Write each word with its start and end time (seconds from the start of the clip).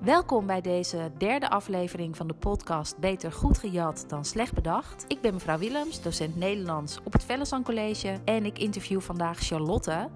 Welkom 0.00 0.46
bij 0.46 0.60
deze 0.60 1.10
derde 1.16 1.50
aflevering 1.50 2.16
van 2.16 2.26
de 2.26 2.34
podcast 2.34 2.98
Beter 2.98 3.32
goed 3.32 3.58
gejat 3.58 4.04
dan 4.08 4.24
slecht 4.24 4.52
bedacht. 4.52 5.04
Ik 5.08 5.20
ben 5.20 5.34
mevrouw 5.34 5.58
Willems, 5.58 6.02
docent 6.02 6.36
Nederlands 6.36 6.98
op 7.04 7.12
het 7.12 7.24
Vellesan 7.24 7.62
College 7.62 8.20
en 8.24 8.44
ik 8.44 8.58
interview 8.58 9.00
vandaag 9.00 9.38
Charlotte. 9.38 10.08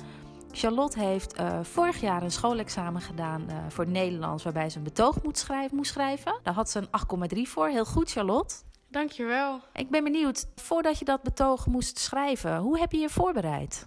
Charlotte 0.52 0.98
heeft 0.98 1.40
uh, 1.40 1.60
vorig 1.62 2.00
jaar 2.00 2.22
een 2.22 2.30
schoolexamen 2.30 3.00
gedaan 3.00 3.46
uh, 3.50 3.56
voor 3.68 3.88
Nederlands 3.88 4.44
waarbij 4.44 4.70
ze 4.70 4.78
een 4.78 4.84
betoog 4.84 5.22
moet 5.22 5.38
schrijven, 5.38 5.76
moest 5.76 5.90
schrijven. 5.92 6.40
Daar 6.42 6.54
had 6.54 6.70
ze 6.70 6.78
een 6.78 7.36
8,3 7.36 7.40
voor. 7.42 7.68
Heel 7.68 7.84
goed, 7.84 8.10
Charlotte. 8.10 8.54
Dankjewel. 8.88 9.60
Ik 9.72 9.90
ben 9.90 10.04
benieuwd, 10.04 10.46
voordat 10.54 10.98
je 10.98 11.04
dat 11.04 11.22
betoog 11.22 11.66
moest 11.66 11.98
schrijven, 11.98 12.56
hoe 12.56 12.78
heb 12.78 12.92
je 12.92 12.98
je 12.98 13.08
voorbereid? 13.08 13.86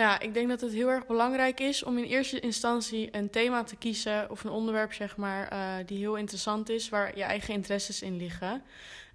Nou, 0.00 0.24
ik 0.24 0.34
denk 0.34 0.48
dat 0.48 0.60
het 0.60 0.72
heel 0.72 0.88
erg 0.88 1.06
belangrijk 1.06 1.60
is 1.60 1.82
om 1.82 1.98
in 1.98 2.04
eerste 2.04 2.40
instantie 2.40 3.16
een 3.16 3.30
thema 3.30 3.62
te 3.62 3.76
kiezen 3.76 4.30
of 4.30 4.44
een 4.44 4.50
onderwerp, 4.50 4.92
zeg 4.92 5.16
maar, 5.16 5.52
uh, 5.52 5.86
die 5.86 5.98
heel 5.98 6.16
interessant 6.16 6.68
is, 6.68 6.88
waar 6.88 7.16
je 7.16 7.22
eigen 7.22 7.54
interesses 7.54 8.02
in 8.02 8.16
liggen. 8.16 8.62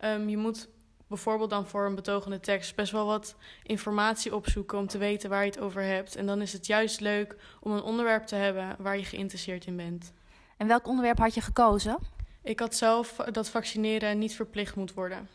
Um, 0.03 0.29
je 0.29 0.37
moet 0.37 0.67
bijvoorbeeld 1.07 1.49
dan 1.49 1.67
voor 1.67 1.85
een 1.85 1.95
betogende 1.95 2.39
tekst 2.39 2.75
best 2.75 2.91
wel 2.91 3.05
wat 3.05 3.35
informatie 3.63 4.35
opzoeken 4.35 4.77
om 4.77 4.87
te 4.87 4.97
weten 4.97 5.29
waar 5.29 5.43
je 5.43 5.49
het 5.49 5.59
over 5.59 5.81
hebt. 5.81 6.15
En 6.15 6.25
dan 6.25 6.41
is 6.41 6.53
het 6.53 6.65
juist 6.65 6.99
leuk 6.99 7.35
om 7.59 7.71
een 7.71 7.83
onderwerp 7.83 8.25
te 8.25 8.35
hebben 8.35 8.75
waar 8.79 8.97
je 8.97 9.05
geïnteresseerd 9.05 9.65
in 9.65 9.75
bent. 9.75 10.13
En 10.57 10.67
welk 10.67 10.87
onderwerp 10.87 11.17
had 11.17 11.33
je 11.33 11.41
gekozen? 11.41 11.97
Ik 12.43 12.59
had 12.59 12.75
zelf 12.75 13.15
dat 13.31 13.49
vaccineren 13.49 14.19
niet 14.19 14.35
verplicht 14.35 14.75
moet 14.75 14.93
worden. 14.93 15.29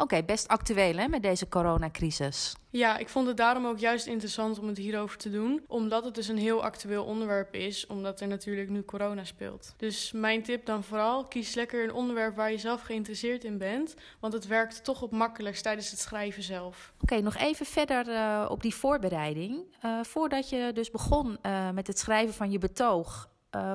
Oké, 0.00 0.06
okay, 0.06 0.24
best 0.24 0.48
actueel 0.48 0.96
hè, 0.96 1.08
met 1.08 1.22
deze 1.22 1.48
coronacrisis. 1.48 2.54
Ja, 2.70 2.96
ik 2.96 3.08
vond 3.08 3.26
het 3.26 3.36
daarom 3.36 3.66
ook 3.66 3.78
juist 3.78 4.06
interessant 4.06 4.58
om 4.58 4.66
het 4.68 4.76
hierover 4.76 5.18
te 5.18 5.30
doen. 5.30 5.64
Omdat 5.66 6.04
het 6.04 6.14
dus 6.14 6.28
een 6.28 6.38
heel 6.38 6.62
actueel 6.62 7.04
onderwerp 7.04 7.54
is, 7.54 7.86
omdat 7.86 8.20
er 8.20 8.26
natuurlijk 8.26 8.68
nu 8.68 8.84
corona 8.84 9.24
speelt. 9.24 9.74
Dus 9.76 10.12
mijn 10.12 10.42
tip 10.42 10.66
dan 10.66 10.84
vooral, 10.84 11.24
kies 11.24 11.54
lekker 11.54 11.84
een 11.84 11.92
onderwerp 11.92 12.36
waar 12.36 12.50
je 12.50 12.58
zelf 12.58 12.82
geïnteresseerd 12.82 13.44
in 13.44 13.58
bent. 13.58 13.94
Want 14.20 14.32
het 14.32 14.46
werkt 14.46 14.84
toch 14.84 15.02
op 15.02 15.10
makkelijkst 15.10 15.62
tijdens 15.62 15.90
het 15.90 16.00
schrijven 16.00 16.42
zelf. 16.42 16.92
Oké, 16.94 17.02
okay, 17.02 17.24
nog 17.24 17.36
even 17.36 17.66
verder 17.66 18.08
uh, 18.08 18.46
op 18.48 18.62
die 18.62 18.74
voorbereiding. 18.74 19.76
Uh, 19.84 20.00
voordat 20.02 20.48
je 20.48 20.70
dus 20.74 20.90
begon 20.90 21.38
uh, 21.42 21.70
met 21.70 21.86
het 21.86 21.98
schrijven 21.98 22.34
van 22.34 22.50
je 22.50 22.58
betoog, 22.58 23.28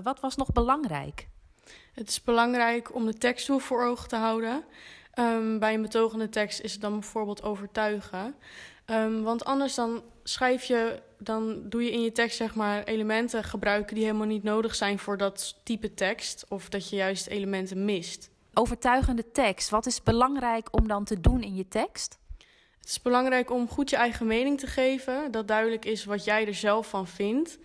wat 0.03 0.19
was 0.19 0.35
nog 0.35 0.51
belangrijk? 0.51 1.27
Het 1.93 2.09
is 2.09 2.23
belangrijk 2.23 2.95
om 2.95 3.05
de 3.05 3.13
tekstdoel 3.13 3.59
voor 3.59 3.85
ogen 3.85 4.07
te 4.07 4.15
houden. 4.15 4.63
Um, 5.19 5.59
bij 5.59 5.73
een 5.73 5.81
betogende 5.81 6.29
tekst 6.29 6.59
is 6.59 6.71
het 6.71 6.81
dan 6.81 6.99
bijvoorbeeld 6.99 7.43
overtuigen. 7.43 8.35
Um, 8.85 9.23
want 9.23 9.45
anders 9.45 9.75
dan 9.75 10.03
schrijf 10.23 10.63
je, 10.63 11.01
dan 11.17 11.69
doe 11.69 11.83
je 11.83 11.91
in 11.91 12.01
je 12.01 12.11
tekst 12.11 12.37
zeg 12.37 12.55
maar 12.55 12.83
elementen 12.83 13.43
gebruiken 13.43 13.95
die 13.95 14.03
helemaal 14.03 14.27
niet 14.27 14.43
nodig 14.43 14.75
zijn 14.75 14.99
voor 14.99 15.17
dat 15.17 15.59
type 15.63 15.93
tekst. 15.93 16.45
Of 16.49 16.69
dat 16.69 16.89
je 16.89 16.95
juist 16.95 17.27
elementen 17.27 17.85
mist. 17.85 18.29
Overtuigende 18.53 19.31
tekst, 19.31 19.69
wat 19.69 19.85
is 19.85 20.03
belangrijk 20.03 20.67
om 20.71 20.87
dan 20.87 21.03
te 21.03 21.21
doen 21.21 21.43
in 21.43 21.55
je 21.55 21.67
tekst? 21.67 22.17
Het 22.79 22.89
is 22.89 23.01
belangrijk 23.01 23.51
om 23.51 23.69
goed 23.69 23.89
je 23.89 23.95
eigen 23.95 24.27
mening 24.27 24.59
te 24.59 24.67
geven. 24.67 25.31
Dat 25.31 25.47
duidelijk 25.47 25.85
is 25.85 26.05
wat 26.05 26.23
jij 26.23 26.47
er 26.47 26.55
zelf 26.55 26.89
van 26.89 27.07
vindt 27.07 27.59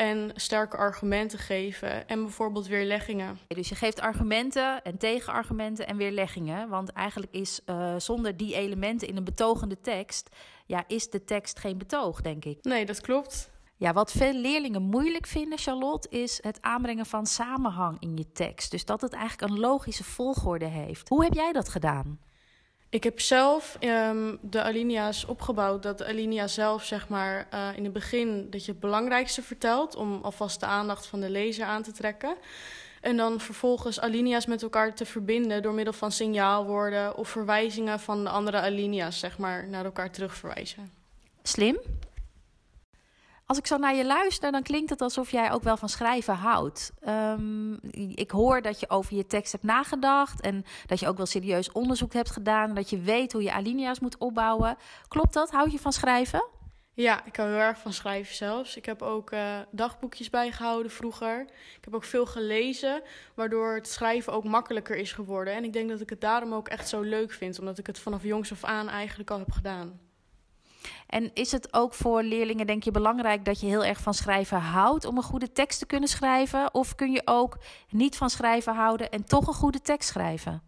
en 0.00 0.30
sterke 0.34 0.76
argumenten 0.76 1.38
geven 1.38 2.08
en 2.08 2.22
bijvoorbeeld 2.22 2.66
weerleggingen. 2.66 3.38
Dus 3.48 3.68
je 3.68 3.74
geeft 3.74 4.00
argumenten 4.00 4.82
en 4.82 4.98
tegenargumenten 4.98 5.86
en 5.86 5.96
weerleggingen, 5.96 6.68
want 6.68 6.92
eigenlijk 6.92 7.32
is 7.32 7.60
uh, 7.66 7.94
zonder 7.98 8.36
die 8.36 8.54
elementen 8.54 9.08
in 9.08 9.16
een 9.16 9.24
betogende 9.24 9.80
tekst, 9.80 10.28
ja, 10.66 10.84
is 10.86 11.10
de 11.10 11.24
tekst 11.24 11.58
geen 11.58 11.78
betoog, 11.78 12.20
denk 12.20 12.44
ik. 12.44 12.64
Nee, 12.64 12.86
dat 12.86 13.00
klopt. 13.00 13.50
Ja, 13.76 13.92
wat 13.92 14.12
veel 14.12 14.32
leerlingen 14.32 14.82
moeilijk 14.82 15.26
vinden, 15.26 15.58
Charlotte, 15.58 16.08
is 16.08 16.42
het 16.42 16.58
aanbrengen 16.60 17.06
van 17.06 17.26
samenhang 17.26 17.96
in 18.00 18.16
je 18.16 18.32
tekst. 18.32 18.70
Dus 18.70 18.84
dat 18.84 19.00
het 19.00 19.12
eigenlijk 19.12 19.52
een 19.52 19.58
logische 19.58 20.04
volgorde 20.04 20.66
heeft. 20.66 21.08
Hoe 21.08 21.24
heb 21.24 21.34
jij 21.34 21.52
dat 21.52 21.68
gedaan? 21.68 22.18
Ik 22.90 23.04
heb 23.04 23.20
zelf 23.20 23.76
um, 23.80 24.38
de 24.40 24.62
alinea's 24.62 25.24
opgebouwd. 25.24 25.82
Dat 25.82 25.98
de 25.98 26.06
alinea 26.06 26.46
zelf, 26.46 26.84
zeg 26.84 27.08
maar, 27.08 27.48
uh, 27.54 27.68
in 27.76 27.84
het 27.84 27.92
begin 27.92 28.50
dat 28.50 28.64
je 28.64 28.70
het 28.70 28.80
belangrijkste 28.80 29.42
vertelt. 29.42 29.96
Om 29.96 30.18
alvast 30.22 30.60
de 30.60 30.66
aandacht 30.66 31.06
van 31.06 31.20
de 31.20 31.30
lezer 31.30 31.64
aan 31.64 31.82
te 31.82 31.92
trekken. 31.92 32.36
En 33.00 33.16
dan 33.16 33.40
vervolgens 33.40 34.00
alinea's 34.00 34.46
met 34.46 34.62
elkaar 34.62 34.94
te 34.94 35.04
verbinden 35.04 35.62
door 35.62 35.72
middel 35.72 35.92
van 35.92 36.12
signaalwoorden 36.12 37.16
of 37.16 37.28
verwijzingen 37.28 38.00
van 38.00 38.24
de 38.24 38.30
andere 38.30 38.60
alinea's, 38.60 39.18
zeg 39.18 39.38
maar, 39.38 39.68
naar 39.68 39.84
elkaar 39.84 40.10
terugverwijzen. 40.10 40.90
Slim. 41.42 41.78
Als 43.50 43.58
ik 43.58 43.66
zo 43.66 43.76
naar 43.76 43.94
je 43.94 44.06
luister, 44.06 44.52
dan 44.52 44.62
klinkt 44.62 44.90
het 44.90 45.00
alsof 45.00 45.30
jij 45.30 45.52
ook 45.52 45.62
wel 45.62 45.76
van 45.76 45.88
schrijven 45.88 46.34
houdt. 46.34 46.92
Um, 47.08 47.78
ik 48.14 48.30
hoor 48.30 48.62
dat 48.62 48.80
je 48.80 48.90
over 48.90 49.16
je 49.16 49.26
tekst 49.26 49.52
hebt 49.52 49.64
nagedacht 49.64 50.40
en 50.40 50.64
dat 50.86 51.00
je 51.00 51.08
ook 51.08 51.16
wel 51.16 51.26
serieus 51.26 51.72
onderzoek 51.72 52.12
hebt 52.12 52.30
gedaan. 52.30 52.74
Dat 52.74 52.90
je 52.90 53.00
weet 53.00 53.32
hoe 53.32 53.42
je 53.42 53.52
alinea's 53.52 54.00
moet 54.00 54.18
opbouwen. 54.18 54.76
Klopt 55.08 55.32
dat? 55.32 55.50
Houd 55.50 55.72
je 55.72 55.78
van 55.78 55.92
schrijven? 55.92 56.46
Ja, 56.94 57.24
ik 57.24 57.36
hou 57.36 57.48
heel 57.48 57.58
erg 57.58 57.78
van 57.78 57.92
schrijven 57.92 58.34
zelfs. 58.34 58.76
Ik 58.76 58.84
heb 58.84 59.02
ook 59.02 59.32
uh, 59.32 59.58
dagboekjes 59.70 60.30
bijgehouden 60.30 60.92
vroeger. 60.92 61.40
Ik 61.76 61.84
heb 61.84 61.94
ook 61.94 62.04
veel 62.04 62.26
gelezen, 62.26 63.02
waardoor 63.34 63.74
het 63.74 63.88
schrijven 63.88 64.32
ook 64.32 64.44
makkelijker 64.44 64.96
is 64.96 65.12
geworden. 65.12 65.54
En 65.54 65.64
ik 65.64 65.72
denk 65.72 65.88
dat 65.88 66.00
ik 66.00 66.10
het 66.10 66.20
daarom 66.20 66.54
ook 66.54 66.68
echt 66.68 66.88
zo 66.88 67.00
leuk 67.00 67.32
vind, 67.32 67.58
omdat 67.58 67.78
ik 67.78 67.86
het 67.86 67.98
vanaf 67.98 68.22
jongs 68.22 68.52
af 68.52 68.64
aan 68.64 68.88
eigenlijk 68.88 69.30
al 69.30 69.38
heb 69.38 69.52
gedaan. 69.52 70.09
En 71.06 71.30
is 71.34 71.52
het 71.52 71.74
ook 71.74 71.94
voor 71.94 72.22
leerlingen, 72.22 72.66
denk 72.66 72.82
je, 72.82 72.90
belangrijk 72.90 73.44
dat 73.44 73.60
je 73.60 73.66
heel 73.66 73.84
erg 73.84 74.00
van 74.00 74.14
schrijven 74.14 74.58
houdt 74.58 75.04
om 75.04 75.16
een 75.16 75.22
goede 75.22 75.52
tekst 75.52 75.78
te 75.78 75.86
kunnen 75.86 76.08
schrijven? 76.08 76.74
Of 76.74 76.94
kun 76.94 77.12
je 77.12 77.22
ook 77.24 77.58
niet 77.90 78.16
van 78.16 78.30
schrijven 78.30 78.74
houden 78.74 79.10
en 79.10 79.24
toch 79.24 79.46
een 79.46 79.54
goede 79.54 79.80
tekst 79.80 80.08
schrijven? 80.08 80.62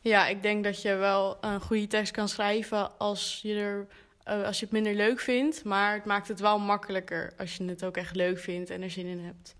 Ja, 0.00 0.26
ik 0.26 0.42
denk 0.42 0.64
dat 0.64 0.82
je 0.82 0.94
wel 0.94 1.36
een 1.40 1.60
goede 1.60 1.86
tekst 1.86 2.12
kan 2.12 2.28
schrijven 2.28 2.98
als 2.98 3.40
je, 3.42 3.54
er, 3.54 3.86
uh, 4.28 4.46
als 4.46 4.58
je 4.58 4.64
het 4.64 4.74
minder 4.74 4.94
leuk 4.94 5.20
vindt. 5.20 5.64
Maar 5.64 5.94
het 5.94 6.04
maakt 6.04 6.28
het 6.28 6.40
wel 6.40 6.58
makkelijker 6.58 7.32
als 7.38 7.56
je 7.56 7.64
het 7.64 7.84
ook 7.84 7.96
echt 7.96 8.14
leuk 8.14 8.38
vindt 8.38 8.70
en 8.70 8.82
er 8.82 8.90
zin 8.90 9.06
in 9.06 9.24
hebt. 9.24 9.56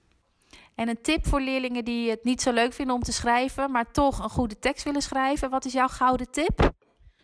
En 0.75 0.89
een 0.89 1.01
tip 1.03 1.27
voor 1.27 1.41
leerlingen 1.41 1.85
die 1.85 2.11
het 2.11 2.25
niet 2.25 2.43
zo 2.43 2.53
leuk 2.53 2.73
vinden 2.73 2.95
om 2.95 3.03
te 3.03 3.13
schrijven, 3.13 3.71
maar 3.71 3.91
toch 3.91 4.19
een 4.19 4.31
goede 4.31 4.59
tekst 4.59 4.85
willen 4.85 5.03
schrijven. 5.03 5.51
Wat 5.51 5.65
is 5.65 5.73
jouw 5.73 5.89
gouden 5.89 6.31
tip? 6.31 6.75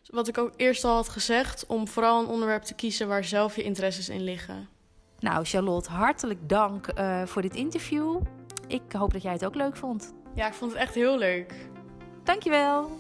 Wat 0.07 0.29
ik 0.29 0.39
ook 0.39 0.53
eerst 0.57 0.85
al 0.85 0.95
had 0.95 1.09
gezegd, 1.09 1.67
om 1.67 1.89
vooral 1.89 2.21
een 2.21 2.29
onderwerp 2.29 2.63
te 2.63 2.75
kiezen 2.75 3.09
waar 3.09 3.25
zelf 3.25 3.57
je 3.57 3.63
interesses 3.63 4.09
in 4.09 4.23
liggen. 4.23 4.69
Nou, 5.19 5.45
Charlotte, 5.45 5.91
hartelijk 5.91 6.49
dank 6.49 6.99
uh, 6.99 7.23
voor 7.23 7.43
dit 7.43 7.55
interview. 7.55 8.21
Ik 8.67 8.83
hoop 8.93 9.13
dat 9.13 9.23
jij 9.23 9.33
het 9.33 9.45
ook 9.45 9.55
leuk 9.55 9.77
vond. 9.77 10.15
Ja, 10.35 10.47
ik 10.47 10.55
vond 10.55 10.73
het 10.73 10.81
echt 10.81 10.95
heel 10.95 11.19
leuk. 11.19 11.55
Dankjewel. 12.25 12.91